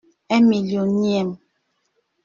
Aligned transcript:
Un 0.29 0.47
millionième. 0.47 1.37